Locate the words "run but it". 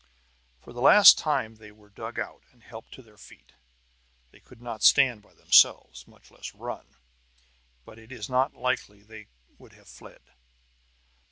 6.55-8.11